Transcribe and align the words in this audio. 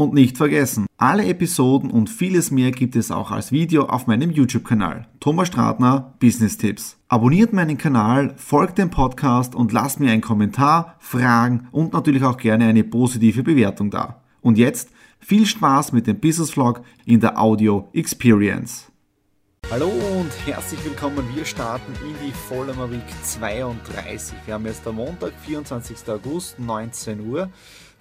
Und 0.00 0.14
nicht 0.14 0.38
vergessen, 0.38 0.86
alle 0.96 1.26
Episoden 1.26 1.90
und 1.90 2.08
vieles 2.08 2.50
mehr 2.50 2.70
gibt 2.70 2.96
es 2.96 3.10
auch 3.10 3.30
als 3.30 3.52
Video 3.52 3.84
auf 3.84 4.06
meinem 4.06 4.30
YouTube-Kanal. 4.30 5.06
Thomas 5.20 5.48
Stratner, 5.48 6.14
Business 6.18 6.56
Tipps. 6.56 6.96
Abonniert 7.08 7.52
meinen 7.52 7.76
Kanal, 7.76 8.32
folgt 8.38 8.78
dem 8.78 8.88
Podcast 8.88 9.54
und 9.54 9.72
lasst 9.72 10.00
mir 10.00 10.10
einen 10.10 10.22
Kommentar, 10.22 10.96
Fragen 11.00 11.68
und 11.70 11.92
natürlich 11.92 12.24
auch 12.24 12.38
gerne 12.38 12.64
eine 12.64 12.82
positive 12.82 13.42
Bewertung 13.42 13.90
da. 13.90 14.22
Und 14.40 14.56
jetzt 14.56 14.88
viel 15.18 15.44
Spaß 15.44 15.92
mit 15.92 16.06
dem 16.06 16.18
Business 16.18 16.52
Vlog 16.52 16.80
in 17.04 17.20
der 17.20 17.38
Audio 17.38 17.90
Experience. 17.92 18.90
Hallo 19.70 19.88
und 19.88 20.30
herzlich 20.46 20.82
willkommen. 20.82 21.24
Wir 21.34 21.44
starten 21.44 21.92
in 22.02 22.26
die 22.26 22.32
Vollmer 22.32 22.90
Week 22.90 23.02
32. 23.22 24.34
Wir 24.46 24.54
haben 24.54 24.64
jetzt 24.64 24.86
am 24.86 24.96
Montag, 24.96 25.34
24. 25.44 26.08
August, 26.08 26.58
19 26.58 27.20
Uhr. 27.28 27.50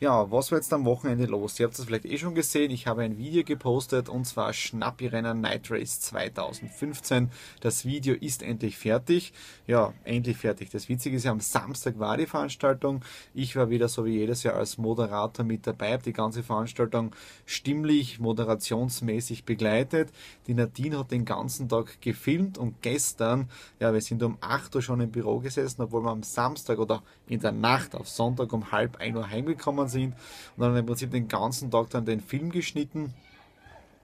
Ja, 0.01 0.31
was 0.31 0.49
war 0.49 0.59
jetzt 0.59 0.71
am 0.71 0.85
Wochenende 0.85 1.25
los? 1.25 1.59
Ihr 1.59 1.65
habt 1.65 1.77
es 1.77 1.83
vielleicht 1.83 2.05
eh 2.05 2.17
schon 2.17 2.33
gesehen. 2.33 2.71
Ich 2.71 2.87
habe 2.87 3.01
ein 3.01 3.17
Video 3.17 3.43
gepostet 3.43 4.07
und 4.07 4.23
zwar 4.23 4.53
Schnappi-Rennen 4.53 5.41
Night 5.41 5.69
Race 5.69 5.99
2015. 5.99 7.29
Das 7.59 7.83
Video 7.83 8.15
ist 8.15 8.41
endlich 8.41 8.77
fertig. 8.77 9.33
Ja, 9.67 9.93
endlich 10.05 10.37
fertig. 10.37 10.69
Das 10.69 10.87
Witzige 10.87 11.17
ist 11.17 11.25
ja, 11.25 11.31
am 11.31 11.41
Samstag 11.41 11.99
war 11.99 12.15
die 12.15 12.27
Veranstaltung. 12.27 13.03
Ich 13.33 13.57
war 13.57 13.69
wieder 13.69 13.89
so 13.89 14.05
wie 14.05 14.19
jedes 14.19 14.43
Jahr 14.43 14.55
als 14.55 14.77
Moderator 14.77 15.43
mit 15.43 15.67
dabei, 15.67 15.91
habe 15.91 16.03
die 16.03 16.13
ganze 16.13 16.43
Veranstaltung 16.43 17.13
stimmlich, 17.45 18.21
moderationsmäßig 18.21 19.43
begleitet. 19.43 20.13
Die 20.47 20.53
Nadine 20.53 20.99
hat 20.99 21.11
den 21.11 21.25
ganzen 21.25 21.67
Tag 21.67 21.99
gefilmt 21.99 22.57
und 22.57 22.81
gestern, 22.81 23.49
ja, 23.81 23.93
wir 23.93 24.01
sind 24.01 24.23
um 24.23 24.37
8 24.39 24.73
Uhr 24.75 24.81
schon 24.81 25.01
im 25.01 25.11
Büro 25.11 25.39
gesessen, 25.39 25.81
obwohl 25.81 26.05
wir 26.05 26.11
am 26.11 26.23
Samstag 26.23 26.79
oder 26.79 27.03
in 27.27 27.41
der 27.41 27.51
Nacht 27.51 27.95
auf 27.95 28.07
Sonntag 28.07 28.53
um 28.53 28.71
halb 28.71 28.95
1 28.95 29.17
Uhr 29.17 29.29
heimgekommen 29.29 29.88
sind 29.89 30.13
und 30.55 30.63
dann 30.63 30.75
im 30.75 30.85
Prinzip 30.85 31.11
den 31.11 31.27
ganzen 31.27 31.69
Tag 31.71 31.89
dann 31.89 32.05
den 32.05 32.21
Film 32.21 32.51
geschnitten. 32.51 33.13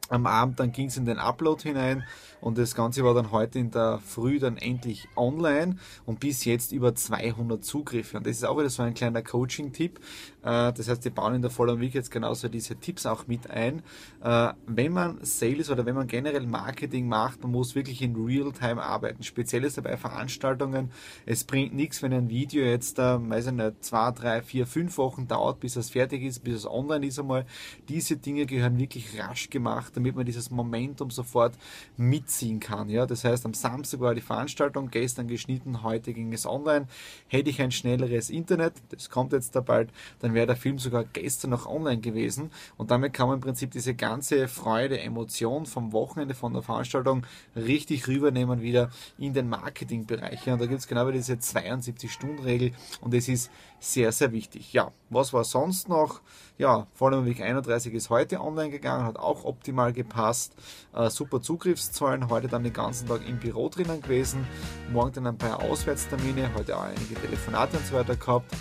Am 0.09 0.25
Abend 0.27 0.59
dann 0.59 0.71
ging 0.71 0.87
es 0.87 0.97
in 0.97 1.05
den 1.05 1.17
Upload 1.17 1.63
hinein 1.63 2.03
und 2.41 2.59
das 2.59 2.75
Ganze 2.75 3.03
war 3.03 3.15
dann 3.15 3.31
heute 3.31 3.57
in 3.57 3.71
der 3.71 3.99
Früh 4.05 4.37
dann 4.37 4.57
endlich 4.57 5.07
online 5.15 5.77
und 6.05 6.19
bis 6.19 6.45
jetzt 6.45 6.71
über 6.71 6.93
200 6.93 7.65
Zugriffe. 7.65 8.17
Und 8.17 8.27
das 8.27 8.37
ist 8.37 8.43
auch 8.43 8.57
wieder 8.57 8.69
so 8.69 8.83
ein 8.83 8.93
kleiner 8.93 9.23
Coaching-Tipp. 9.23 9.99
Äh, 10.43 10.71
das 10.73 10.87
heißt, 10.87 11.03
wir 11.03 11.11
bauen 11.11 11.33
in 11.33 11.41
der 11.41 11.49
Follow 11.49 11.79
Week 11.79 11.95
jetzt 11.95 12.11
genauso 12.11 12.47
diese 12.47 12.75
Tipps 12.75 13.07
auch 13.07 13.25
mit 13.25 13.49
ein. 13.49 13.81
Äh, 14.23 14.53
wenn 14.67 14.93
man 14.93 15.17
Sales 15.23 15.71
oder 15.71 15.87
wenn 15.87 15.95
man 15.95 16.05
generell 16.05 16.45
Marketing 16.45 17.07
macht, 17.07 17.41
man 17.41 17.51
muss 17.51 17.73
wirklich 17.73 18.03
in 18.03 18.15
Real-Time 18.15 18.83
arbeiten. 18.83 19.23
Speziell 19.23 19.63
ist 19.63 19.77
dabei 19.77 19.97
Veranstaltungen. 19.97 20.91
Es 21.25 21.45
bringt 21.45 21.73
nichts, 21.73 22.03
wenn 22.03 22.13
ein 22.13 22.29
Video 22.29 22.63
jetzt, 22.63 22.99
äh, 22.99 23.29
weiß 23.29 23.47
ich 23.47 23.53
nicht, 23.53 23.83
zwei, 23.83 24.11
drei, 24.11 24.41
vier, 24.43 24.67
fünf 24.67 24.99
Wochen 24.99 25.27
dauert, 25.27 25.59
bis 25.61 25.75
es 25.77 25.89
fertig 25.89 26.21
ist, 26.21 26.43
bis 26.43 26.57
es 26.57 26.67
online 26.67 27.07
ist 27.07 27.17
einmal. 27.17 27.47
Diese 27.89 28.17
Dinge 28.17 28.45
gehören 28.45 28.77
wirklich 28.77 29.19
rasch 29.19 29.49
gemacht, 29.49 29.94
damit 29.95 30.15
man 30.15 30.25
dieses 30.25 30.51
Momentum 30.51 31.09
sofort 31.09 31.55
mit 31.97 32.29
ziehen 32.29 32.59
kann. 32.59 32.89
Ja, 32.89 33.05
das 33.05 33.23
heißt, 33.23 33.45
am 33.45 33.53
Samstag 33.53 33.99
war 33.99 34.15
die 34.15 34.21
Veranstaltung, 34.21 34.89
gestern 34.89 35.27
geschnitten, 35.27 35.83
heute 35.83 36.13
ging 36.13 36.33
es 36.33 36.45
online. 36.45 36.87
Hätte 37.27 37.49
ich 37.49 37.61
ein 37.61 37.71
schnelleres 37.71 38.29
Internet, 38.29 38.73
das 38.89 39.09
kommt 39.09 39.33
jetzt 39.33 39.55
da 39.55 39.61
bald, 39.61 39.89
dann 40.19 40.33
wäre 40.33 40.47
der 40.47 40.55
Film 40.55 40.79
sogar 40.79 41.03
gestern 41.03 41.51
noch 41.51 41.65
online 41.65 42.01
gewesen 42.01 42.51
und 42.77 42.91
damit 42.91 43.13
kann 43.13 43.27
man 43.27 43.35
im 43.35 43.41
Prinzip 43.41 43.71
diese 43.71 43.95
ganze 43.95 44.47
Freude, 44.47 44.99
Emotion 44.99 45.65
vom 45.65 45.91
Wochenende, 45.91 46.35
von 46.35 46.53
der 46.53 46.61
Veranstaltung 46.61 47.25
richtig 47.55 48.07
rübernehmen 48.07 48.61
wieder 48.61 48.89
in 49.17 49.33
den 49.33 49.49
Marketingbereich. 49.49 50.47
Und 50.47 50.59
da 50.59 50.65
gibt 50.65 50.79
es 50.79 50.87
genau 50.87 51.09
diese 51.11 51.33
72-Stunden-Regel 51.33 52.71
und 53.01 53.13
das 53.13 53.27
ist 53.27 53.51
sehr, 53.79 54.11
sehr 54.11 54.31
wichtig. 54.31 54.73
Ja, 54.73 54.91
was 55.09 55.33
war 55.33 55.43
sonst 55.43 55.89
noch? 55.89 56.21
Ja, 56.57 56.87
Vollmer 56.93 57.25
Week 57.25 57.41
31 57.41 57.93
ist 57.93 58.09
heute 58.09 58.41
online 58.41 58.71
gegangen, 58.71 59.05
hat 59.05 59.17
auch 59.17 59.43
optimal 59.43 59.84
gepasst. 59.93 60.53
Äh, 60.93 61.09
super 61.09 61.41
Zugriffszahlen, 61.41 62.29
heute 62.29 62.47
dann 62.47 62.63
den 62.63 62.73
ganzen 62.73 63.07
Tag 63.07 63.27
im 63.27 63.39
Büro 63.39 63.69
drinnen 63.69 64.01
gewesen. 64.01 64.45
Morgen 64.91 65.13
dann 65.13 65.27
ein 65.27 65.37
paar 65.37 65.61
Auswärtstermine, 65.61 66.51
heute 66.55 66.77
auch 66.77 66.83
einige 66.83 67.15
Telefonate 67.15 67.77
und 67.77 67.85
so 67.85 67.95
weiter 67.95 68.15
gehabt. 68.15 68.53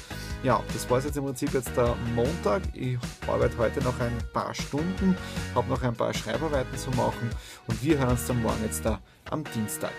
Ja, 0.42 0.62
das 0.74 0.88
war 0.90 0.98
es 0.98 1.04
jetzt 1.04 1.16
im 1.16 1.24
Prinzip 1.24 1.54
jetzt 1.54 1.74
der 1.74 1.96
Montag. 2.14 2.62
Ich 2.74 2.98
arbeite 3.26 3.56
heute 3.56 3.80
noch 3.82 3.98
ein 3.98 4.12
paar 4.32 4.54
Stunden, 4.54 5.16
habe 5.54 5.68
noch 5.68 5.82
ein 5.82 5.94
paar 5.94 6.12
Schreibarbeiten 6.12 6.76
zu 6.76 6.90
machen 6.90 7.30
und 7.66 7.82
wir 7.82 7.98
hören 7.98 8.10
uns 8.10 8.26
dann 8.26 8.42
morgen 8.42 8.62
jetzt 8.62 8.84
da 8.84 9.00
am 9.30 9.42
Dienstag. 9.54 9.92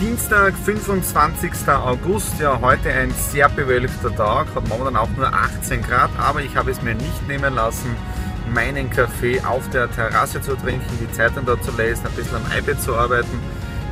Dienstag, 0.00 0.54
25. 0.54 1.68
August, 1.68 2.40
ja 2.40 2.58
heute 2.58 2.90
ein 2.90 3.10
sehr 3.10 3.50
bewölkter 3.50 4.16
Tag, 4.16 4.54
hat 4.54 4.66
momentan 4.66 4.96
auch 4.96 5.10
nur 5.10 5.30
18 5.30 5.82
Grad, 5.82 6.08
aber 6.18 6.40
ich 6.40 6.56
habe 6.56 6.70
es 6.70 6.80
mir 6.80 6.94
nicht 6.94 7.28
nehmen 7.28 7.54
lassen, 7.54 7.94
meinen 8.52 8.90
Kaffee 8.90 9.40
auf 9.42 9.68
der 9.70 9.90
Terrasse 9.90 10.40
zu 10.40 10.56
trinken, 10.56 10.98
die 11.00 11.10
Zeitung 11.12 11.46
dort 11.46 11.62
zu 11.64 11.70
lesen, 11.76 12.06
ein 12.06 12.12
bisschen 12.12 12.36
am 12.36 12.44
iPad 12.56 12.80
zu 12.80 12.94
arbeiten. 12.94 13.40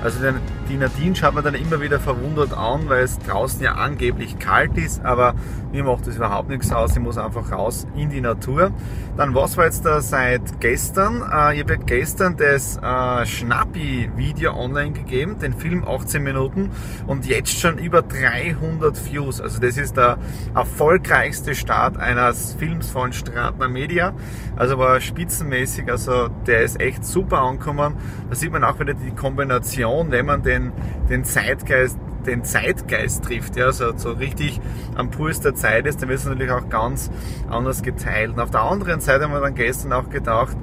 Also 0.03 0.21
die 0.69 0.77
Nadine 0.77 1.17
schaut 1.17 1.35
mir 1.35 1.43
dann 1.43 1.55
immer 1.55 1.81
wieder 1.81 1.99
verwundert 1.99 2.53
an, 2.57 2.89
weil 2.89 3.03
es 3.03 3.19
draußen 3.19 3.61
ja 3.63 3.73
angeblich 3.73 4.39
kalt 4.39 4.77
ist, 4.77 5.05
aber 5.05 5.35
mir 5.73 5.83
macht 5.85 6.07
das 6.07 6.17
überhaupt 6.17 6.49
nichts 6.49 6.71
aus. 6.73 6.93
Ich 6.93 7.03
muss 7.03 7.19
einfach 7.19 7.51
raus 7.53 7.87
in 7.97 8.09
die 8.09 8.21
Natur. 8.21 8.71
Dann 9.17 9.35
was 9.35 9.57
war 9.57 9.65
jetzt 9.65 9.85
da 9.85 10.01
seit 10.01 10.61
gestern? 10.61 11.23
Äh, 11.23 11.57
ich 11.57 11.61
habe 11.63 11.79
gestern 11.79 12.37
das 12.37 12.79
äh, 12.79 13.27
Schnappi-Video 13.27 14.55
online 14.55 14.93
gegeben, 14.93 15.39
den 15.41 15.53
Film 15.53 15.85
18 15.87 16.23
Minuten 16.23 16.71
und 17.07 17.27
jetzt 17.27 17.59
schon 17.59 17.79
über 17.79 18.03
300 18.03 19.13
Views. 19.13 19.41
Also 19.41 19.61
das 19.61 19.77
ist 19.77 19.97
der 19.97 20.19
erfolgreichste 20.55 21.55
Start 21.55 21.97
eines 21.97 22.55
Films 22.55 22.89
von 22.91 23.13
Stratner 23.13 23.69
Media. 23.69 24.15
Also 24.57 24.79
war 24.79 25.01
spitzenmäßig, 25.01 25.91
also 25.91 26.29
der 26.47 26.63
ist 26.63 26.81
echt 26.81 27.05
super 27.05 27.43
angekommen. 27.43 27.95
Da 28.29 28.37
sieht 28.37 28.53
man 28.53 28.65
auch 28.65 28.79
wieder 28.81 28.95
die 28.95 29.11
Kombination, 29.11 29.88
wenn 30.11 30.27
man 30.27 30.43
den 30.43 30.73
den, 31.09 31.25
Zeitgeist 31.25 31.99
den 32.27 32.45
Zeitgeist 32.45 33.25
trifft, 33.25 33.57
ja, 33.57 33.73
so, 33.73 33.97
so 33.97 34.13
richtig 34.13 34.61
am 34.97 35.11
Puls 35.11 35.41
der 35.41 35.55
Zeit 35.55 35.87
ist, 35.87 36.03
dann 36.03 36.09
wird 36.09 36.19
es 36.19 36.27
natürlich 36.27 36.53
auch 36.53 36.69
ganz 36.69 37.11
anders 37.49 37.83
geteilt. 37.83 38.33
Und 38.33 38.41
auf 38.41 38.51
der 38.51 38.63
anderen 38.63 39.01
Seite 39.01 39.25
haben 39.25 39.33
wir 39.33 39.41
dann 39.41 39.55
gestern 39.55 39.93
auch 39.93 40.11
gedacht, 40.11 40.57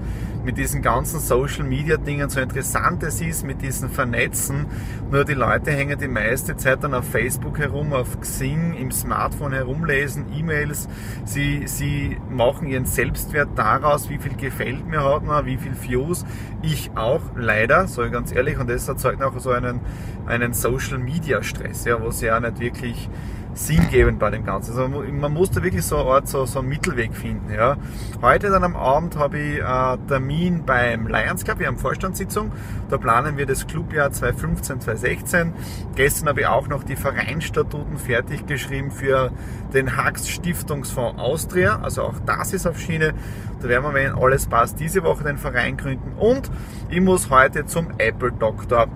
mit 0.46 0.60
diesen 0.60 0.84
ganzen 0.84 1.20
Social 1.20 1.64
Media 1.64 1.98
Dingen 1.98 2.30
so 2.30 2.40
interessant 2.40 3.02
es 3.02 3.20
ist, 3.20 3.44
mit 3.44 3.64
diesen 3.64 3.90
Vernetzen. 3.90 4.68
Nur 5.12 5.26
die 5.26 5.34
Leute 5.34 5.72
hängen 5.72 5.98
die 5.98 6.08
meiste 6.08 6.56
Zeit 6.56 6.84
dann 6.84 6.94
auf 6.94 7.06
Facebook 7.10 7.58
herum, 7.58 7.94
auf 7.94 8.20
Xing, 8.22 8.76
im 8.76 8.92
Smartphone 8.92 9.54
herumlesen, 9.54 10.26
E-Mails. 10.32 10.88
Sie, 11.26 11.64
sie 11.66 12.18
machen 12.30 12.68
ihren 12.68 12.86
Selbstwert 12.86 13.50
daraus, 13.56 14.08
wie 14.10 14.20
viel 14.20 14.36
gefällt 14.36 14.86
mir 14.88 15.04
hat 15.04 15.24
man, 15.24 15.48
wie 15.48 15.58
viel 15.58 15.74
Views. 15.82 16.24
Ich 16.62 16.92
auch, 16.96 17.22
leider, 17.36 17.86
ich 17.86 18.12
ganz 18.12 18.32
ehrlich. 18.32 18.60
Und 18.60 18.70
das 18.70 18.88
erzeugt 18.88 19.24
auch 19.24 19.38
so 19.40 19.50
einen, 19.50 19.80
einen 20.28 20.54
Social 20.54 21.00
Media 21.00 21.42
Stress, 21.42 21.86
ja, 21.86 22.00
wo 22.00 22.12
sie 22.12 22.28
ja 22.28 22.40
nicht 22.40 22.60
wirklich 22.60 23.10
sinngebend 23.56 24.20
bei 24.20 24.30
dem 24.30 24.46
Ganzen. 24.46 24.72
Also 24.72 24.88
man 24.88 25.34
muss 25.34 25.50
da 25.50 25.64
wirklich 25.64 25.84
so 25.84 25.98
eine 25.98 26.10
Art, 26.10 26.28
so, 26.28 26.46
so 26.46 26.60
einen 26.60 26.68
Mittelweg 26.68 27.16
finden. 27.16 27.52
Ja. 27.54 27.78
Heute 28.22 28.50
dann 28.50 28.64
am 28.64 28.76
Abend 28.76 29.18
habe 29.18 29.40
ich 29.40 29.60
äh, 29.60 29.98
Termin 30.08 30.66
beim 30.66 31.08
Lions 31.08 31.44
Club, 31.44 31.60
wir 31.60 31.68
haben 31.68 31.78
Vorstandssitzung, 31.78 32.52
da 32.90 32.98
planen 32.98 33.38
wir 33.38 33.46
das 33.46 33.66
Clubjahr 33.66 34.12
2015, 34.12 34.82
2016. 34.82 35.54
Gestern 35.96 36.30
habe 36.30 36.42
ich 36.42 36.48
auch 36.48 36.68
noch 36.68 36.84
die 36.84 36.98
Vereinsstatuten 36.98 37.98
fertig 37.98 38.46
geschrieben 38.46 38.92
für 38.92 39.32
den 39.74 39.96
Hax 39.96 40.28
Stiftungsfonds 40.30 41.20
Austria, 41.20 41.80
also 41.82 42.04
auch 42.04 42.16
das 42.26 42.54
ist 42.54 42.68
auf 42.68 42.80
Schiene. 42.80 43.14
Da 43.62 43.70
werden 43.70 43.86
wir, 43.86 43.94
wenn 43.94 44.14
alles 44.14 44.48
passt, 44.48 44.80
diese 44.80 45.02
Woche 45.04 45.24
den 45.24 45.38
Verein 45.38 45.78
gründen 45.78 46.12
und 46.18 46.52
ich 46.90 47.00
muss 47.00 47.30
heute 47.30 47.66
zum 47.66 47.88
Apple 47.98 48.34
Doctor. 48.34 48.88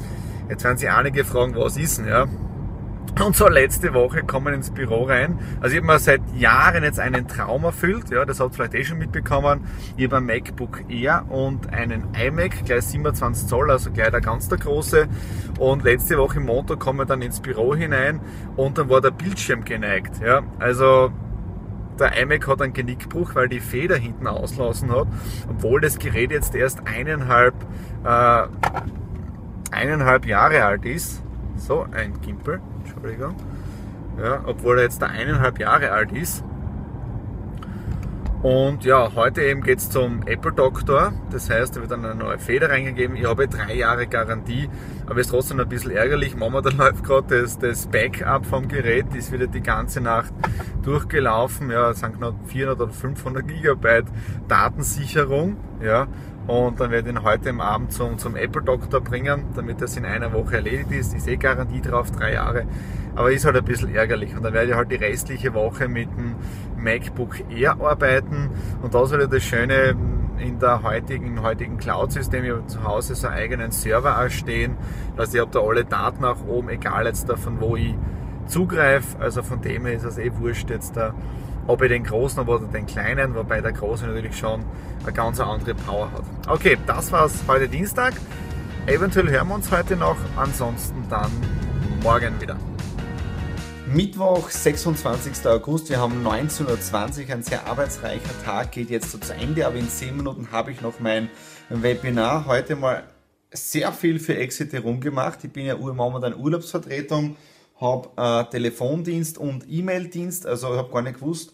Jetzt 0.50 0.64
werden 0.64 0.78
sich 0.78 0.90
einige 0.90 1.24
fragen, 1.24 1.56
was 1.56 1.78
ist 1.78 2.00
denn, 2.00 2.08
ja? 2.08 2.26
Und 3.24 3.36
so 3.36 3.48
letzte 3.50 3.94
Woche 3.94 4.24
kommen 4.24 4.54
ins 4.54 4.72
Büro 4.72 5.04
rein. 5.04 5.40
Also 5.60 5.76
ich 5.76 5.82
habe 5.82 5.88
mir 5.88 6.00
seit 6.00 6.22
Jahren 6.36 6.84
jetzt 6.84 7.00
einen 7.00 7.28
Traum 7.28 7.66
erfüllt. 7.66 8.10
Ja, 8.12 8.24
das 8.24 8.40
habt 8.40 8.52
ihr 8.52 8.56
vielleicht 8.56 8.74
eh 8.76 8.84
schon 8.86 8.98
mitbekommen. 8.98 9.66
Ich 9.98 10.06
habe 10.06 10.18
ein 10.18 10.26
MacBook 10.26 10.90
Air 10.90 11.26
und 11.30 11.74
einen 11.74 12.08
iMac, 12.14 12.66
gleich 12.66 12.86
27 12.86 13.48
Zoll, 13.48 13.72
also 13.72 13.92
gleich 13.92 14.12
der 14.12 14.22
ganz 14.22 14.48
der 14.48 14.58
große. 14.58 15.08
Und 15.60 15.84
letzte 15.84 16.18
Woche 16.18 16.40
Montag 16.40 16.80
kommen 16.80 17.00
wir 17.00 17.06
dann 17.06 17.22
ins 17.22 17.42
Büro 17.42 17.76
hinein 17.76 18.22
und 18.56 18.78
dann 18.78 18.90
war 18.90 19.02
der 19.02 19.12
Bildschirm 19.12 19.66
geneigt. 19.66 20.22
Ja, 20.24 20.42
also 20.60 21.12
der 22.00 22.18
iMac 22.18 22.48
hat 22.48 22.62
einen 22.62 22.74
Genickbruch, 22.74 23.36
weil 23.36 23.50
die 23.50 23.60
Feder 23.60 23.98
hinten 23.98 24.28
auslassen 24.28 24.92
hat, 24.92 25.08
obwohl 25.50 25.82
das 25.82 26.00
Gerät 26.00 26.32
jetzt 26.32 26.56
erst 26.56 26.88
eineinhalb, 26.88 27.54
äh, 28.06 28.44
eineinhalb 29.72 30.26
Jahre 30.26 30.64
alt 30.64 30.86
ist. 30.86 31.22
So, 31.58 31.86
ein 31.92 32.22
Gimpel, 32.22 32.62
Entschuldigung. 32.90 33.36
Ja, 34.22 34.42
obwohl 34.46 34.78
er 34.78 34.84
jetzt 34.84 35.02
da 35.02 35.08
eineinhalb 35.08 35.60
Jahre 35.60 35.92
alt 35.92 36.12
ist. 36.12 36.44
Und 38.42 38.86
ja, 38.86 39.14
heute 39.16 39.42
eben 39.42 39.62
geht 39.62 39.80
es 39.80 39.90
zum 39.90 40.26
Apple 40.26 40.54
Doctor. 40.54 41.12
Das 41.30 41.50
heißt, 41.50 41.76
da 41.76 41.82
wird 41.82 41.92
dann 41.92 42.06
eine 42.06 42.16
neue 42.16 42.40
Feder 42.40 42.70
reingegeben. 42.70 43.18
Ich 43.18 43.26
habe 43.26 43.50
drei 43.50 43.76
Jahre 43.76 44.08
Garantie, 44.08 44.70
aber 45.08 45.20
ist 45.20 45.30
trotzdem 45.30 45.60
ein 45.60 45.68
bisschen 45.68 45.92
ärgerlich. 45.92 46.38
Mama, 46.38 46.62
da 46.62 46.70
läuft 46.78 47.04
gerade 47.04 47.42
das, 47.42 47.60
das 47.60 47.88
Backup 47.88 48.46
vom 48.46 48.70
Gerät, 48.70 49.08
die 49.14 49.18
ist 49.18 49.34
wieder 49.34 49.48
die 49.48 49.62
ganze 49.62 50.00
Nacht 50.00 50.34
durchgelaufen. 50.84 51.70
Ja, 51.70 51.92
es 51.92 52.00
sind 52.00 52.18
knapp 52.18 52.36
400 52.48 52.80
oder 52.80 52.94
500 52.94 53.46
Gigabyte 53.46 54.08
Datensicherung. 54.48 55.58
Ja, 55.84 56.08
und 56.50 56.80
dann 56.80 56.90
werde 56.90 57.12
ich 57.12 57.16
ihn 57.16 57.24
heute 57.24 57.50
im 57.50 57.62
Abend 57.62 57.94
zum, 57.94 58.18
zum 58.18 58.36
Apple 58.36 58.64
Doctor 58.64 59.02
bringen, 59.02 59.44
damit 59.56 59.84
das 59.84 59.96
in 59.98 60.04
einer 60.04 60.34
Woche 60.34 60.56
erledigt 60.56 60.92
ist. 60.92 61.14
Ich 61.14 61.22
sehe 61.22 61.38
Garantie 61.38 61.80
drauf, 61.80 62.10
drei 62.10 62.34
Jahre. 62.34 62.66
Aber 63.16 63.32
ist 63.32 63.46
halt 63.46 63.56
ein 63.56 63.64
bisschen 63.64 63.94
ärgerlich. 63.94 64.36
Und 64.36 64.42
dann 64.42 64.54
werde 64.54 64.72
ich 64.72 64.76
halt 64.76 64.90
die 64.90 64.96
restliche 64.96 65.54
Woche 65.54 65.88
mit 65.88 66.10
dem 66.18 66.34
MacBook 66.76 67.52
Air 67.52 67.80
arbeiten. 67.80 68.50
Und 68.82 68.96
das 68.96 69.12
ist 69.12 69.32
das 69.32 69.44
Schöne 69.44 69.96
in 70.40 70.58
der 70.58 70.82
heutigen, 70.82 71.44
heutigen 71.44 71.78
Cloud-System. 71.78 72.44
Ich 72.44 72.50
habe 72.50 72.66
zu 72.66 72.84
Hause 72.84 73.14
so 73.14 73.28
einen 73.28 73.38
eigenen 73.38 73.70
Server 73.70 74.20
ausstehen. 74.20 74.76
Das 75.18 75.32
ich 75.36 75.40
habe 75.40 75.52
da 75.52 75.60
alle 75.60 75.86
Daten 75.86 76.24
nach 76.24 76.44
oben, 76.48 76.70
egal 76.70 77.06
jetzt 77.06 77.30
davon, 77.30 77.62
wo 77.62 77.76
ich 77.76 77.94
zugreife. 78.48 79.20
Also 79.20 79.44
von 79.44 79.62
dem 79.62 79.86
her 79.86 79.94
ist 79.94 80.04
es 80.04 80.18
eh 80.18 80.32
wurscht 80.40 80.72
jetzt 80.72 80.98
da 80.98 81.14
ob 81.70 81.84
ich 81.84 81.90
den 81.90 82.04
großen 82.04 82.40
oder 82.48 82.66
den 82.66 82.88
kleinen, 82.88 83.36
wobei 83.36 83.62
der 83.62 83.72
große 83.72 84.08
natürlich 84.08 84.36
schon 84.36 84.66
eine 85.04 85.14
ganz 85.14 85.40
andere 85.40 85.76
Power 85.76 86.12
hat. 86.12 86.24
Okay, 86.48 86.76
das 86.88 87.12
war's 87.12 87.44
heute 87.48 87.70
Dienstag. 87.70 88.16
Eventuell 88.88 89.30
hören 89.30 89.48
wir 89.50 89.56
uns 89.56 89.72
heute 89.72 89.96
noch, 89.96 90.18
ansonsten 90.36 91.06
dann 91.12 91.32
morgen 92.02 92.42
wieder. 92.42 92.58
Mittwoch, 93.86 94.50
26. 94.50 95.46
August, 95.46 95.90
wir 95.92 96.00
haben 96.00 96.26
19.20 96.26 97.28
Uhr, 97.28 97.36
ein 97.36 97.44
sehr 97.44 97.68
arbeitsreicher 97.68 98.44
Tag, 98.44 98.72
geht 98.72 98.90
jetzt 98.90 99.12
so 99.12 99.20
zu 99.20 99.36
Ende, 99.36 99.68
aber 99.68 99.76
in 99.76 99.88
10 99.88 100.18
Minuten 100.18 100.52
habe 100.52 100.72
ich 100.72 100.82
noch 100.82 101.00
mein 101.00 101.30
Webinar. 101.70 102.48
Heute 102.48 102.78
mal 102.78 103.04
sehr 103.52 103.92
viel 103.92 104.20
für 104.20 104.36
Exit 104.36 104.74
herumgemacht. 104.74 105.44
Ich 105.44 105.52
bin 105.52 105.68
ja 105.68 105.78
momentan 105.78 106.36
Urlaubsvertretung, 106.36 107.36
habe 107.80 108.10
äh, 108.18 108.50
Telefondienst 108.50 109.38
und 109.38 109.66
E-Mail-Dienst, 109.70 110.48
also 110.48 110.72
ich 110.72 110.78
habe 110.80 110.92
gar 110.92 111.04
nicht 111.04 111.20
gewusst, 111.20 111.54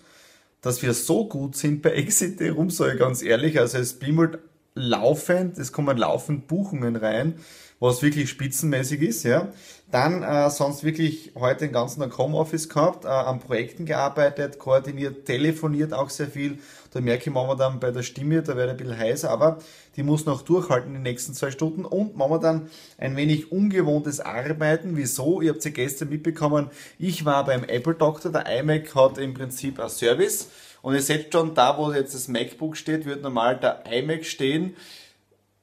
dass 0.65 0.81
wir 0.81 0.95
so 0.95 1.27
gut 1.27 1.55
sind 1.55 1.83
bei 1.83 1.91
Exit 1.91 2.41
rum, 2.41 2.71
sage 2.71 2.93
ich 2.93 2.99
ganz 2.99 3.21
ehrlich. 3.21 3.59
Also 3.59 3.77
es 3.77 3.99
bimmelt 3.99 4.39
laufend, 4.75 5.57
es 5.57 5.71
kommen 5.71 5.97
laufend 5.97 6.47
Buchungen 6.47 6.97
rein, 6.97 7.35
was 7.79 8.01
wirklich 8.01 8.29
spitzenmäßig 8.29 9.01
ist, 9.01 9.23
ja. 9.23 9.49
Dann 9.91 10.23
äh, 10.23 10.49
sonst 10.49 10.83
wirklich 10.83 11.31
heute 11.35 11.65
den 11.65 11.71
ganzen 11.71 12.01
Tag 12.01 12.17
Homeoffice 12.17 12.67
gehabt, 12.67 13.05
äh, 13.05 13.07
an 13.07 13.39
Projekten 13.39 13.85
gearbeitet, 13.85 14.59
koordiniert, 14.59 15.25
telefoniert 15.25 15.93
auch 15.93 16.09
sehr 16.09 16.27
viel. 16.27 16.59
Da 16.91 16.99
merke 16.99 17.29
ich 17.29 17.33
momentan 17.33 17.79
bei 17.79 17.91
der 17.91 18.01
Stimme, 18.01 18.41
da 18.41 18.57
werde 18.57 18.73
ich 18.73 18.79
ein 18.79 18.85
bisschen 18.85 18.97
heißer, 18.97 19.29
aber 19.29 19.59
die 19.95 20.03
muss 20.03 20.25
noch 20.25 20.41
durchhalten 20.41 20.89
in 20.89 20.95
den 20.95 21.03
nächsten 21.03 21.33
zwei 21.33 21.51
Stunden 21.51 21.85
und 21.85 22.15
momentan 22.15 22.69
ein 22.97 23.15
wenig 23.15 23.51
ungewohntes 23.51 24.19
Arbeiten. 24.19 24.97
Wieso? 24.97 25.41
Ihr 25.41 25.53
habt 25.53 25.63
ja 25.63 25.71
gestern 25.71 26.09
mitbekommen, 26.09 26.69
ich 26.99 27.23
war 27.23 27.45
beim 27.45 27.63
Apple 27.63 27.95
Doctor, 27.95 28.31
der 28.31 28.47
iMac 28.59 28.95
hat 28.95 29.17
im 29.17 29.33
Prinzip 29.33 29.79
ein 29.79 29.89
Service 29.89 30.49
und 30.85 30.93
ihr 30.93 31.01
seht 31.01 31.33
schon, 31.33 31.55
da 31.55 31.79
wo 31.79 31.91
jetzt 31.91 32.13
das 32.13 32.27
MacBook 32.27 32.77
steht, 32.77 33.07
wird 33.07 33.23
normal 33.23 33.57
der 33.59 33.85
iMac 33.91 34.23
stehen. 34.23 34.75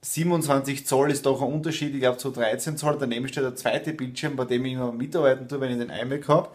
27 0.00 0.84
Zoll 0.84 1.12
ist 1.12 1.26
doch 1.26 1.40
ein 1.40 1.52
Unterschied, 1.52 1.94
ich 1.94 2.00
glaube 2.00 2.18
zu 2.18 2.32
13 2.32 2.76
Zoll. 2.76 2.96
Daneben 2.98 3.28
steht 3.28 3.44
der 3.44 3.54
zweite 3.54 3.92
Bildschirm, 3.92 4.34
bei 4.34 4.46
dem 4.46 4.64
ich 4.64 4.72
immer 4.72 4.90
mitarbeiten 4.90 5.46
tue, 5.46 5.60
wenn 5.60 5.70
ich 5.70 5.78
den 5.78 5.90
iMac 5.96 6.26
habe. 6.26 6.48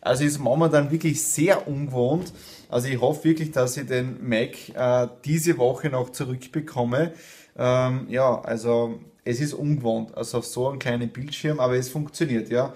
Also 0.00 0.24
ist 0.24 0.38
momentan 0.38 0.90
wirklich 0.90 1.22
sehr 1.22 1.68
ungewohnt. 1.68 2.32
Also 2.70 2.88
ich 2.88 2.98
hoffe 2.98 3.24
wirklich, 3.24 3.50
dass 3.50 3.76
ich 3.76 3.86
den 3.86 4.26
Mac 4.26 4.70
äh, 4.74 5.06
diese 5.26 5.58
Woche 5.58 5.90
noch 5.90 6.08
zurückbekomme. 6.08 7.12
Ähm, 7.58 8.06
ja, 8.08 8.40
also 8.40 9.00
es 9.26 9.38
ist 9.38 9.52
ungewohnt, 9.52 10.16
also 10.16 10.38
auf 10.38 10.46
so 10.46 10.70
einem 10.70 10.78
kleinen 10.78 11.10
Bildschirm, 11.10 11.60
aber 11.60 11.74
es 11.74 11.90
funktioniert, 11.90 12.48
ja. 12.48 12.72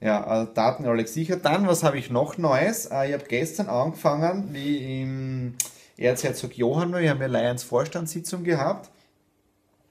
Ja, 0.00 0.24
also 0.24 0.52
Daten 0.52 0.84
alle 0.84 1.06
sicher. 1.06 1.36
Dann, 1.36 1.66
was 1.66 1.82
habe 1.82 1.98
ich 1.98 2.10
noch 2.10 2.38
Neues? 2.38 2.86
Äh, 2.86 3.08
ich 3.08 3.12
habe 3.14 3.24
gestern 3.26 3.68
angefangen, 3.68 4.52
wie 4.52 5.02
im 5.02 5.54
Erzherzog 5.96 6.56
Johann, 6.56 6.92
wir 6.94 7.10
haben 7.10 7.20
ja 7.20 7.26
Lions 7.26 7.64
Vorstandssitzung 7.64 8.44
gehabt. 8.44 8.90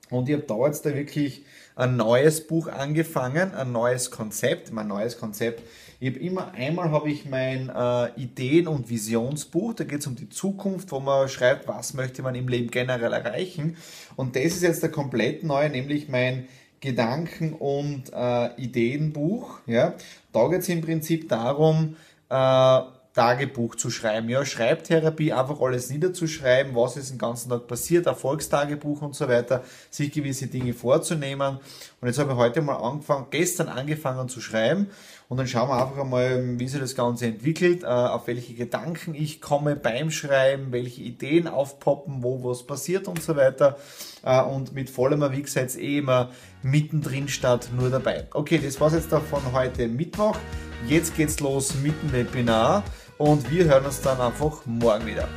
Und 0.09 0.29
ich 0.29 0.35
habe 0.35 0.45
da 0.47 0.65
jetzt 0.65 0.85
da 0.85 0.95
wirklich 0.95 1.43
ein 1.75 1.97
neues 1.97 2.47
Buch 2.47 2.69
angefangen, 2.69 3.53
ein 3.53 3.73
neues 3.73 4.09
Konzept, 4.09 4.71
mein 4.71 4.87
neues 4.87 5.19
Konzept. 5.19 5.61
Ich 5.99 6.09
habe 6.09 6.19
immer 6.19 6.53
einmal 6.53 6.91
habe 6.91 7.09
ich 7.09 7.25
mein 7.25 7.69
äh, 7.69 8.21
Ideen- 8.21 8.67
und 8.67 8.89
Visionsbuch, 8.89 9.73
da 9.73 9.83
geht 9.83 9.99
es 9.99 10.07
um 10.07 10.15
die 10.15 10.29
Zukunft, 10.29 10.91
wo 10.91 10.99
man 11.01 11.27
schreibt, 11.27 11.67
was 11.67 11.93
möchte 11.93 12.21
man 12.21 12.35
im 12.35 12.47
Leben 12.47 12.71
generell 12.71 13.11
erreichen. 13.11 13.75
Und 14.15 14.35
das 14.35 14.45
ist 14.45 14.63
jetzt 14.63 14.83
der 14.83 14.91
komplett 14.91 15.43
neue, 15.43 15.69
nämlich 15.69 16.07
mein 16.07 16.47
Gedanken- 16.87 17.53
und 17.53 18.11
äh, 18.13 18.55
Ideenbuch. 18.55 19.59
Ja? 19.65 19.93
Da 20.31 20.47
geht 20.47 20.61
es 20.61 20.69
im 20.69 20.81
Prinzip 20.81 21.27
darum, 21.29 21.97
äh, 22.29 22.81
Tagebuch 23.17 23.73
zu 23.75 23.89
schreiben. 23.89 24.29
Ja, 24.29 24.45
Schreibtherapie, 24.45 25.33
einfach 25.33 25.59
alles 25.59 25.89
niederzuschreiben, 25.89 26.75
was 26.75 26.97
ist 26.97 27.09
den 27.09 27.17
ganzen 27.17 27.49
Tag 27.49 27.65
passiert, 27.65 28.05
Erfolgstagebuch 28.05 29.01
und 29.01 29.15
so 29.15 29.27
weiter, 29.27 29.63
sich 29.89 30.11
gewisse 30.11 30.45
Dinge 30.45 30.73
vorzunehmen. 30.75 31.57
Und 31.99 32.07
jetzt 32.07 32.19
habe 32.19 32.33
ich 32.33 32.37
heute 32.37 32.61
mal 32.61 32.75
angefangen, 32.75 33.25
gestern 33.31 33.69
angefangen 33.69 34.29
zu 34.29 34.39
schreiben 34.39 34.91
und 35.29 35.37
dann 35.37 35.47
schauen 35.47 35.67
wir 35.67 35.81
einfach 35.83 35.97
einmal, 35.97 36.57
wie 36.57 36.67
sich 36.67 36.79
das 36.79 36.95
Ganze 36.95 37.25
entwickelt, 37.25 37.83
äh, 37.83 37.87
auf 37.87 38.27
welche 38.27 38.53
Gedanken 38.53 39.13
ich 39.13 39.41
komme 39.41 39.75
beim 39.75 40.09
Schreiben, 40.09 40.71
welche 40.71 41.01
Ideen 41.01 41.49
aufpoppen, 41.49 42.23
wo 42.23 42.43
was 42.43 42.65
passiert 42.65 43.09
und 43.09 43.21
so 43.21 43.35
weiter. 43.35 43.77
Äh, 44.23 44.41
und 44.43 44.73
mit 44.73 44.89
vollem 44.89 45.21
Erwieg 45.21 45.49
seid 45.49 45.75
eh 45.75 45.97
immer 45.97 46.29
mittendrin 46.63 47.27
statt 47.27 47.69
nur 47.77 47.89
dabei. 47.89 48.27
Okay, 48.33 48.59
das 48.63 48.79
war's 48.79 48.93
jetzt 48.93 49.11
davon 49.11 49.41
heute 49.53 49.87
Mittwoch. 49.87 50.37
Jetzt 50.87 51.15
geht's 51.15 51.39
los 51.39 51.75
mit 51.75 51.93
dem 52.01 52.13
Webinar 52.13 52.83
und 53.17 53.49
wir 53.49 53.65
hören 53.65 53.85
uns 53.85 54.01
dann 54.01 54.21
einfach 54.21 54.65
morgen 54.65 55.05
wieder. 55.05 55.27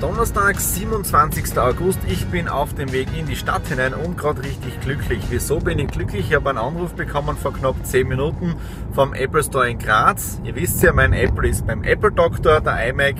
Donnerstag, 0.00 0.60
27. 0.60 1.58
August. 1.58 1.98
Ich 2.06 2.26
bin 2.26 2.48
auf 2.48 2.74
dem 2.74 2.92
Weg 2.92 3.08
in 3.16 3.24
die 3.24 3.34
Stadt 3.34 3.66
hinein 3.66 3.94
und 3.94 4.18
gerade 4.18 4.42
richtig 4.42 4.78
glücklich. 4.82 5.22
Wieso 5.30 5.58
bin 5.58 5.78
ich 5.78 5.86
glücklich? 5.86 6.26
Ich 6.28 6.34
habe 6.34 6.50
einen 6.50 6.58
Anruf 6.58 6.92
bekommen 6.92 7.34
vor 7.38 7.54
knapp 7.54 7.76
10 7.82 8.06
Minuten 8.06 8.56
vom 8.92 9.14
Apple 9.14 9.42
Store 9.42 9.70
in 9.70 9.78
Graz. 9.78 10.38
Ihr 10.44 10.54
wisst 10.54 10.82
ja, 10.82 10.92
mein 10.92 11.14
Apple 11.14 11.48
ist 11.48 11.66
beim 11.66 11.82
Apple 11.82 12.12
Doctor, 12.12 12.60
der 12.60 12.90
iMac. 12.90 13.16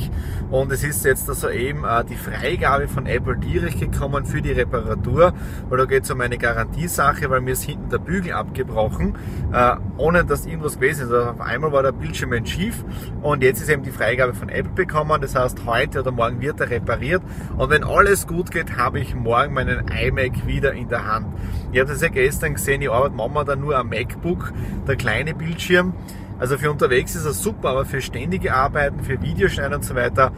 Und 0.50 0.70
es 0.70 0.84
ist 0.84 1.04
jetzt 1.04 1.28
also 1.28 1.48
eben 1.48 1.84
äh, 1.84 2.04
die 2.04 2.14
Freigabe 2.14 2.88
von 2.88 3.06
Apple 3.06 3.36
direkt 3.36 3.80
gekommen 3.80 4.26
für 4.26 4.40
die 4.40 4.52
Reparatur, 4.52 5.32
weil 5.68 5.78
da 5.78 5.84
geht 5.86 6.04
es 6.04 6.10
um 6.10 6.20
eine 6.20 6.38
Garantiesache, 6.38 7.28
weil 7.30 7.40
mir 7.40 7.52
ist 7.52 7.64
hinten 7.64 7.88
der 7.88 7.98
Bügel 7.98 8.32
abgebrochen, 8.32 9.16
äh, 9.52 9.76
ohne 9.96 10.24
dass 10.24 10.46
irgendwas 10.46 10.74
gewesen 10.74 11.06
ist. 11.06 11.12
Also 11.12 11.30
auf 11.30 11.40
einmal 11.40 11.72
war 11.72 11.82
der 11.82 11.92
Bildschirm 11.92 12.46
schief 12.46 12.84
und 13.22 13.42
jetzt 13.42 13.60
ist 13.60 13.70
eben 13.70 13.82
die 13.82 13.90
Freigabe 13.90 14.34
von 14.34 14.48
Apple 14.48 14.72
bekommen. 14.72 15.20
Das 15.20 15.34
heißt, 15.34 15.64
heute 15.66 16.00
oder 16.00 16.12
morgen 16.12 16.40
wird 16.40 16.60
er 16.66 16.70
repariert. 16.70 17.22
Und 17.56 17.70
wenn 17.70 17.84
alles 17.84 18.26
gut 18.26 18.50
geht, 18.50 18.76
habe 18.76 19.00
ich 19.00 19.14
morgen 19.14 19.54
meinen 19.54 19.88
iMac 19.88 20.46
wieder 20.46 20.72
in 20.72 20.88
der 20.88 21.06
Hand. 21.06 21.26
Ich 21.72 21.80
habe 21.80 21.90
das 21.90 22.02
ja 22.02 22.08
gestern 22.08 22.54
gesehen, 22.54 22.82
ich 22.82 22.90
arbeite 22.90 23.14
momentan 23.14 23.60
nur 23.60 23.76
am 23.76 23.88
MacBook, 23.88 24.52
der 24.86 24.96
kleine 24.96 25.34
Bildschirm. 25.34 25.94
Also 26.38 26.58
für 26.58 26.70
unterwegs 26.70 27.16
ist 27.16 27.24
es 27.24 27.42
super, 27.42 27.70
aber 27.70 27.84
für 27.86 28.00
ständige 28.00 28.54
Arbeiten, 28.54 29.02
für 29.02 29.20
Videoschneiden 29.22 29.74
und 29.76 29.84
so 29.84 29.94
weiter 29.94 30.32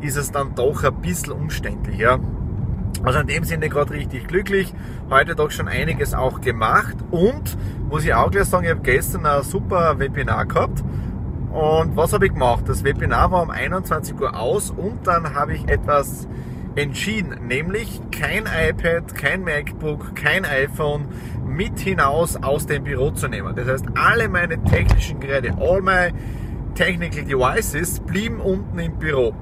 ist 0.00 0.16
es 0.16 0.30
dann 0.30 0.54
doch 0.54 0.82
ein 0.82 0.94
bisschen 1.00 1.32
umständlicher. 1.32 2.18
Also 3.02 3.18
in 3.18 3.26
dem 3.26 3.44
Sinne 3.44 3.68
gerade 3.68 3.90
richtig 3.90 4.28
glücklich. 4.28 4.72
Heute 5.10 5.34
doch 5.34 5.50
schon 5.50 5.68
einiges 5.68 6.14
auch 6.14 6.40
gemacht 6.40 6.96
und 7.10 7.56
muss 7.88 8.04
ich 8.04 8.14
auch 8.14 8.30
gleich 8.30 8.44
sagen, 8.44 8.64
ich 8.64 8.70
habe 8.70 8.80
gestern 8.80 9.26
ein 9.26 9.42
super 9.42 9.98
Webinar 9.98 10.46
gehabt 10.46 10.82
und 11.52 11.96
was 11.96 12.12
habe 12.12 12.26
ich 12.26 12.32
gemacht? 12.32 12.64
Das 12.66 12.82
Webinar 12.82 13.30
war 13.30 13.42
um 13.42 13.50
21 13.50 14.18
Uhr 14.20 14.38
aus 14.38 14.70
und 14.70 15.06
dann 15.06 15.34
habe 15.34 15.54
ich 15.54 15.68
etwas 15.68 16.26
entschieden, 16.74 17.46
nämlich 17.46 18.00
kein 18.10 18.44
iPad, 18.46 19.14
kein 19.14 19.44
MacBook, 19.44 20.14
kein 20.14 20.44
iPhone 20.44 21.06
mit 21.46 21.78
hinaus 21.78 22.36
aus 22.42 22.66
dem 22.66 22.84
Büro 22.84 23.10
zu 23.10 23.28
nehmen. 23.28 23.54
Das 23.54 23.68
heißt, 23.68 23.84
alle 23.94 24.28
meine 24.28 24.62
technischen 24.64 25.20
Geräte, 25.20 25.54
all 25.60 25.82
my 25.82 26.12
technical 26.74 27.24
devices 27.24 28.00
blieben 28.00 28.40
unten 28.40 28.78
im 28.78 28.98
Büro. 28.98 29.34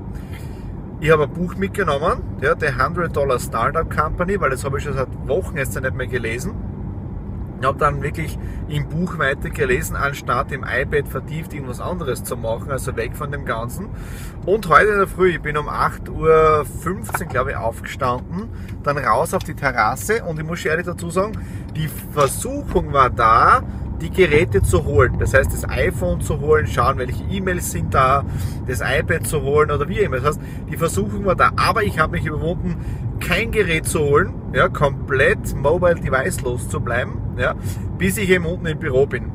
Ich 1.00 1.10
habe 1.10 1.22
ein 1.22 1.32
Buch 1.32 1.54
mitgenommen, 1.54 2.22
ja, 2.42 2.54
The 2.58 2.66
100 2.66 3.16
Dollar 3.16 3.38
Startup 3.38 3.88
Company, 3.88 4.40
weil 4.40 4.50
das 4.50 4.64
habe 4.64 4.78
ich 4.78 4.84
schon 4.84 4.94
seit 4.94 5.08
Wochen 5.28 5.56
jetzt 5.56 5.80
nicht 5.80 5.94
mehr 5.94 6.06
gelesen. 6.08 6.69
Ich 7.60 7.66
habe 7.66 7.78
dann 7.78 8.02
wirklich 8.02 8.38
im 8.68 8.88
Buch 8.88 9.18
weitergelesen, 9.18 9.94
anstatt 9.94 10.50
im 10.50 10.64
iPad 10.64 11.06
vertieft 11.06 11.52
irgendwas 11.52 11.78
anderes 11.78 12.24
zu 12.24 12.38
machen, 12.38 12.70
also 12.70 12.96
weg 12.96 13.14
von 13.14 13.30
dem 13.30 13.44
Ganzen. 13.44 13.90
Und 14.46 14.68
heute 14.70 14.88
in 14.88 14.98
der 14.98 15.06
Früh, 15.06 15.32
ich 15.32 15.42
bin 15.42 15.58
um 15.58 15.68
8.15 15.68 16.10
Uhr, 16.10 17.26
glaube 17.28 17.50
ich, 17.50 17.56
aufgestanden, 17.56 18.48
dann 18.82 18.96
raus 18.96 19.34
auf 19.34 19.44
die 19.44 19.54
Terrasse 19.54 20.24
und 20.24 20.38
ich 20.38 20.46
muss 20.46 20.64
ehrlich 20.64 20.86
dazu 20.86 21.10
sagen, 21.10 21.32
die 21.76 21.88
Versuchung 22.14 22.94
war 22.94 23.10
da, 23.10 23.62
die 24.00 24.10
Geräte 24.10 24.62
zu 24.62 24.84
holen. 24.86 25.18
Das 25.18 25.34
heißt, 25.34 25.52
das 25.52 25.68
iPhone 25.68 26.22
zu 26.22 26.40
holen, 26.40 26.66
schauen, 26.66 26.96
welche 26.96 27.22
E-Mails 27.24 27.70
sind 27.70 27.92
da, 27.92 28.24
das 28.66 28.80
iPad 28.80 29.26
zu 29.26 29.42
holen 29.42 29.70
oder 29.70 29.86
wie 29.86 29.98
immer. 29.98 30.16
Das 30.16 30.38
heißt, 30.38 30.40
die 30.70 30.76
Versuchung 30.78 31.26
war 31.26 31.36
da. 31.36 31.50
Aber 31.56 31.82
ich 31.82 31.98
habe 31.98 32.12
mich 32.12 32.24
überwunden, 32.24 32.76
kein 33.20 33.50
Gerät 33.50 33.86
zu 33.86 34.00
holen, 34.00 34.34
ja, 34.52 34.68
komplett 34.68 35.54
mobile 35.54 35.96
device 35.96 36.40
los 36.42 36.68
zu 36.68 36.80
bleiben, 36.80 37.20
ja, 37.38 37.54
bis 37.98 38.18
ich 38.18 38.30
eben 38.30 38.46
unten 38.46 38.66
im 38.66 38.78
Büro 38.78 39.06
bin. 39.06 39.30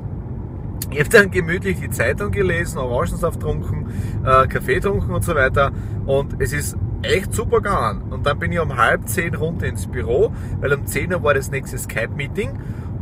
Ich 0.91 0.99
habe 0.99 1.09
dann 1.09 1.31
gemütlich 1.31 1.79
die 1.79 1.89
Zeitung 1.89 2.31
gelesen, 2.31 2.77
Orangensaft 2.77 3.39
getrunken, 3.39 3.87
äh, 4.23 4.47
Kaffee 4.47 4.75
getrunken 4.75 5.13
und 5.13 5.23
so 5.23 5.35
weiter. 5.35 5.71
Und 6.05 6.39
es 6.39 6.53
ist 6.53 6.77
echt 7.01 7.33
super 7.33 7.57
gegangen. 7.57 8.11
Und 8.11 8.25
dann 8.25 8.39
bin 8.39 8.51
ich 8.51 8.59
um 8.59 8.77
halb 8.77 9.07
zehn 9.07 9.35
runter 9.35 9.67
ins 9.67 9.87
Büro, 9.87 10.31
weil 10.59 10.73
um 10.73 10.85
10 10.85 11.13
Uhr 11.13 11.23
war 11.23 11.33
das 11.33 11.51
nächste 11.51 11.77
Skype-Meeting. 11.77 12.51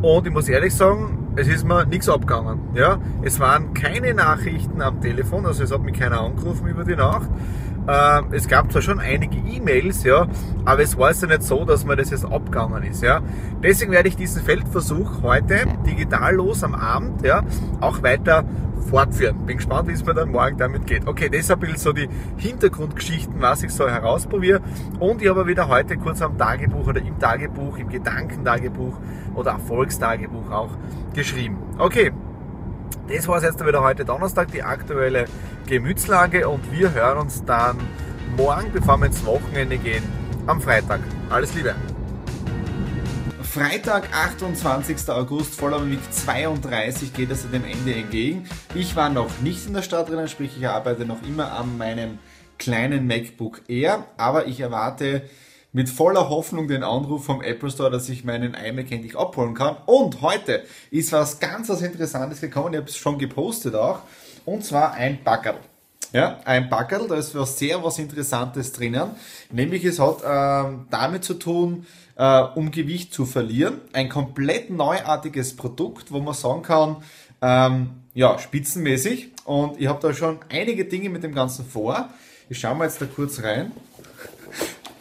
Und 0.02 0.28
ich 0.28 0.34
muss 0.34 0.50
ehrlich 0.50 0.74
sagen, 0.76 1.30
es 1.36 1.48
ist 1.48 1.66
mir 1.66 1.86
nichts 1.86 2.10
abgegangen. 2.10 2.60
Ja? 2.76 3.00
Es 3.24 3.40
waren 3.40 3.74
keine 3.74 4.14
Nachrichten 4.14 4.82
am 4.82 5.02
Telefon, 5.02 5.46
also 5.46 5.64
es 5.64 5.72
hat 5.72 5.82
mich 5.82 5.98
keiner 5.98 6.22
angerufen 6.22 6.68
über 6.68 6.84
die 6.84 6.96
Nacht. 6.96 7.30
Ähm, 7.88 8.28
es 8.32 8.48
gab 8.48 8.72
zwar 8.72 8.82
schon 8.82 9.00
einige 9.00 9.38
E-Mails, 9.38 10.04
ja, 10.04 10.28
aber 10.66 10.82
es 10.82 10.98
war 10.98 11.12
ja 11.12 11.28
nicht 11.28 11.44
so, 11.44 11.66
dass 11.66 11.86
mir 11.86 11.96
das 11.96 12.12
jetzt 12.12 12.26
abgegangen 12.26 12.84
ist. 12.84 13.04
Ja. 13.04 13.22
Deswegen 13.62 13.92
werde 13.92 14.10
ich 14.10 14.16
diesen 14.16 14.42
Feldversuch 14.42 15.22
heute 15.22 15.66
digital 15.86 16.36
los 16.36 16.64
am 16.64 16.76
Abend 16.76 17.26
ja, 17.26 17.44
auch 17.82 18.02
weiter 18.04 18.46
fortführen. 18.90 19.46
Bin 19.46 19.58
gespannt, 19.58 19.88
wie 19.88 19.94
es 19.94 20.06
mir 20.06 20.14
dann 20.14 20.32
morgen 20.32 20.58
damit 20.58 20.86
geht. 20.86 21.08
Okay, 21.08 21.30
ist 21.32 21.52
ein 21.52 21.60
bisschen 21.60 21.78
so 21.78 21.94
die 21.94 22.08
Hintergrundgeschichten, 22.38 23.42
was 23.42 23.64
ich 23.64 23.72
so 23.72 23.90
herausprobiere. 23.90 24.62
Und 25.00 25.22
ich 25.22 25.30
habe 25.30 25.48
wieder 25.48 25.68
heute 25.68 25.98
kurz 25.98 26.22
am 26.22 26.38
Tagebuch 26.38 26.88
oder 26.88 27.02
im 27.02 27.18
Tagebuch, 27.20 27.78
im 27.78 27.90
Gedankentagebuch 27.90 28.98
oder 29.36 29.52
Erfolgstagebuch 29.52 30.52
auch 30.52 30.72
geschrieben. 31.14 31.58
Okay, 31.78 32.12
das 33.08 33.28
war 33.28 33.38
es 33.38 33.44
jetzt 33.44 33.66
wieder 33.66 33.82
heute 33.82 34.06
Donnerstag, 34.06 34.52
die 34.52 34.64
aktuelle 34.64 35.26
Gemütslage 35.68 36.48
und 36.48 36.72
wir 36.72 36.94
hören 36.94 37.18
uns 37.18 37.44
dann 37.46 37.78
morgen, 38.38 38.72
bevor 38.72 38.98
wir 38.98 39.08
ins 39.08 39.26
Wochenende 39.26 39.78
gehen, 39.78 40.04
am 40.48 40.62
Freitag. 40.62 41.02
Alles 41.30 41.54
Liebe! 41.54 41.76
Freitag, 43.42 44.10
28. 44.12 45.10
August, 45.10 45.54
voller 45.56 45.86
Week 45.88 46.00
32 46.12 47.14
geht 47.14 47.30
es 47.30 47.50
dem 47.52 47.64
Ende 47.64 47.94
entgegen. 47.94 48.50
Ich 48.74 48.96
war 48.96 49.10
noch 49.10 49.42
nicht 49.42 49.68
in 49.68 49.74
der 49.74 49.84
Stadt 49.84 50.10
drinnen, 50.10 50.28
sprich 50.28 50.58
ich 50.58 50.68
arbeite 50.68 51.06
noch 51.06 51.22
immer 51.22 51.52
an 51.52 51.78
meinem 51.78 52.18
kleinen 52.58 53.06
MacBook 53.06 53.62
Air, 53.68 54.06
aber 54.18 54.48
ich 54.48 54.60
erwarte 54.60 55.30
mit 55.74 55.90
voller 55.90 56.30
Hoffnung 56.30 56.68
den 56.68 56.84
Anruf 56.84 57.26
vom 57.26 57.42
Apple 57.42 57.72
Store, 57.72 57.92
dass 57.92 58.08
ich 58.08 58.24
meinen 58.24 58.54
iMac 58.54 58.92
endlich 58.92 59.18
abholen 59.18 59.56
kann. 59.56 59.76
Und 59.86 60.22
heute 60.22 60.64
ist 60.92 61.12
was 61.12 61.40
ganz 61.40 61.68
was 61.68 61.82
Interessantes 61.82 62.42
gekommen, 62.42 62.74
ich 62.74 62.80
habe 62.80 62.90
es 62.90 62.96
schon 62.96 63.18
gepostet 63.18 63.76
auch, 63.76 64.00
und 64.46 64.64
zwar 64.64 64.94
ein 64.94 65.24
Backerl. 65.24 65.58
Ja, 66.14 66.40
ein 66.46 66.70
Backerl, 66.70 67.08
da 67.08 67.16
ist 67.16 67.34
was 67.34 67.58
sehr 67.58 67.84
was 67.84 67.98
Interessantes 67.98 68.72
drinnen. 68.72 69.12
Nämlich 69.52 69.84
es 69.84 70.00
hat 70.00 70.22
äh, 70.22 70.78
damit 70.92 71.24
zu 71.24 71.34
tun, 71.34 71.88
äh, 72.16 72.42
um 72.54 72.70
Gewicht 72.70 73.16
zu 73.16 73.26
verlieren. 73.26 73.82
Ein 73.94 74.10
komplett 74.10 74.70
neuartiges 74.70 75.56
Produkt, 75.56 76.12
wo 76.12 76.20
man 76.20 76.36
sagen 76.36 76.62
kann, 76.62 76.98
ähm, 77.42 77.90
ja, 78.14 78.38
spitzenmäßig. 78.38 79.32
Und 79.46 79.82
ich 79.82 79.88
habe 79.88 80.00
da 80.08 80.14
schon 80.14 80.38
einige 80.50 80.86
Dinge 80.86 81.10
mit 81.10 81.24
dem 81.24 81.34
Ganzen 81.34 81.66
vor. 81.66 82.10
Ich 82.48 82.60
schaue 82.60 82.76
mal 82.76 82.86
jetzt 82.86 83.02
da 83.02 83.08
kurz 83.08 83.42
rein. 83.42 83.72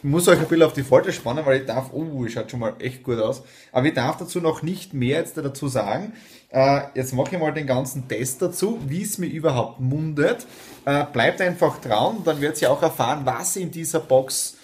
Ich 0.05 0.09
muss 0.09 0.27
euch 0.27 0.41
ein 0.41 0.49
bisschen 0.49 0.65
auf 0.65 0.73
die 0.73 0.83
Folter 0.83 1.13
spannen, 1.13 1.47
weil 1.47 1.61
ich 1.61 1.67
darf, 1.67 1.93
oh, 1.93 2.27
schaut 2.27 2.51
schon 2.51 2.59
mal 2.59 2.75
echt 2.81 3.05
gut 3.05 3.21
aus. 3.21 3.45
Aber 3.71 3.87
ich 3.87 3.95
darf 3.95 4.17
dazu 4.17 4.41
noch 4.41 4.63
nicht 4.63 4.95
mehr 4.95 5.21
jetzt 5.21 5.37
dazu 5.37 5.69
sagen. 5.69 6.13
Äh, 6.51 6.81
jetzt 6.97 7.15
mache 7.15 7.37
ich 7.37 7.41
mal 7.41 7.53
den 7.53 7.69
ganzen 7.69 8.09
Test 8.09 8.43
dazu, 8.43 8.81
wie 8.89 9.03
es 9.03 9.19
mir 9.19 9.29
überhaupt 9.29 9.79
mundet. 9.79 10.45
Äh, 10.87 11.05
bleibt 11.13 11.41
einfach 11.41 11.81
dran, 11.81 12.17
dann 12.25 12.41
werdet 12.41 12.61
ihr 12.61 12.73
auch 12.73 12.83
erfahren, 12.83 13.21
was 13.25 13.55
in 13.55 13.71
dieser 13.71 14.01
Box 14.01 14.57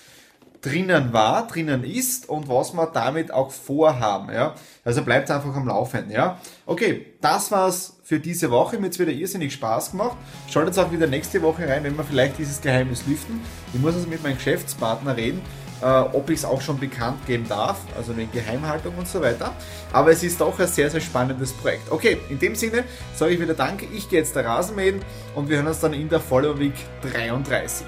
drinnen 0.61 1.13
war, 1.13 1.47
drinnen 1.47 1.85
ist 1.85 2.29
und 2.29 2.49
was 2.49 2.73
wir 2.73 2.87
damit 2.87 3.33
auch 3.33 3.51
vorhaben. 3.51 4.33
Ja? 4.33 4.55
Also 4.85 5.03
bleibt 5.03 5.31
einfach 5.31 5.55
am 5.55 5.67
Laufen. 5.69 6.11
Ja? 6.11 6.39
Okay, 6.67 7.07
das 7.21 7.51
war's 7.51 7.97
für 8.03 8.19
diese 8.19 8.51
Woche. 8.51 8.79
Mir 8.79 8.89
hat 8.89 8.99
wieder 8.99 9.13
irrsinnig 9.13 9.53
Spaß 9.53 9.93
gemacht. 9.93 10.17
Schaltet 10.51 10.79
auch 10.79 10.91
wieder 10.91 11.07
nächste 11.07 11.43
Woche 11.43 11.69
rein, 11.69 11.85
wenn 11.85 11.97
wir 11.97 12.05
vielleicht 12.05 12.39
dieses 12.39 12.61
Geheimnis 12.61 13.07
lüften. 13.07 13.41
Ich 13.73 13.81
muss 13.81 13.95
also 13.95 14.09
mit 14.09 14.23
meinem 14.23 14.37
Geschäftspartner 14.37 15.17
reden, 15.17 15.41
äh, 15.83 15.87
ob 15.87 16.31
ich 16.31 16.39
es 16.39 16.45
auch 16.45 16.61
schon 16.61 16.79
bekannt 16.79 17.25
geben 17.27 17.47
darf, 17.49 17.79
also 17.97 18.17
wegen 18.17 18.33
Geheimhaltung 18.33 18.97
und 18.97 19.07
so 19.07 19.21
weiter. 19.21 19.53
Aber 19.93 20.11
es 20.11 20.23
ist 20.23 20.41
doch 20.41 20.59
ein 20.59 20.67
sehr, 20.67 20.91
sehr 20.91 21.01
spannendes 21.01 21.53
Projekt. 21.53 21.91
Okay, 21.91 22.19
in 22.29 22.39
dem 22.39 22.55
Sinne 22.55 22.85
sage 23.15 23.35
ich 23.35 23.41
wieder 23.41 23.55
Danke. 23.55 23.87
Ich 23.95 24.09
gehe 24.09 24.19
jetzt 24.19 24.35
der 24.35 24.45
Rasenmähen 24.45 25.03
und 25.35 25.49
wir 25.49 25.57
hören 25.59 25.69
uns 25.69 25.81
dann 25.81 25.93
in 25.93 26.09
der 26.09 26.21
Follow 26.21 26.59
Week 26.59 26.75
33. 27.13 27.87